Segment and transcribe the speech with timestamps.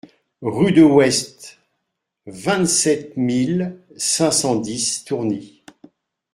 [0.41, 1.59] Rue de West,
[2.25, 5.63] vingt-sept mille cinq cent dix Tourny